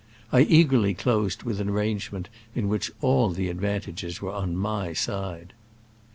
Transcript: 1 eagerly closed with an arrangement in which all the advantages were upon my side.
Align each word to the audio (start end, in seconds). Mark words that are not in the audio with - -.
1 0.31 0.47
eagerly 0.49 0.95
closed 0.95 1.43
with 1.43 1.61
an 1.61 1.69
arrangement 1.69 2.27
in 2.55 2.67
which 2.67 2.91
all 3.01 3.29
the 3.29 3.49
advantages 3.49 4.19
were 4.19 4.31
upon 4.31 4.57
my 4.57 4.93
side. 4.93 5.53